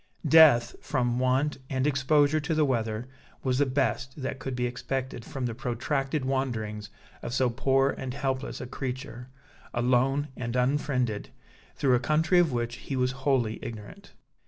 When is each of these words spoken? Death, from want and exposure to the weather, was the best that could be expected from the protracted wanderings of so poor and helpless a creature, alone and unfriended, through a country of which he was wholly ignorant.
Death, 0.27 0.75
from 0.81 1.19
want 1.19 1.59
and 1.69 1.85
exposure 1.85 2.39
to 2.39 2.55
the 2.55 2.65
weather, 2.65 3.07
was 3.43 3.59
the 3.59 3.67
best 3.67 4.19
that 4.19 4.39
could 4.39 4.55
be 4.55 4.65
expected 4.65 5.23
from 5.23 5.45
the 5.45 5.53
protracted 5.53 6.25
wanderings 6.25 6.89
of 7.21 7.35
so 7.35 7.51
poor 7.51 7.91
and 7.91 8.15
helpless 8.15 8.59
a 8.59 8.65
creature, 8.65 9.29
alone 9.75 10.29
and 10.35 10.55
unfriended, 10.55 11.29
through 11.75 11.93
a 11.93 11.99
country 11.99 12.39
of 12.39 12.51
which 12.51 12.77
he 12.77 12.95
was 12.95 13.11
wholly 13.11 13.59
ignorant. 13.63 14.13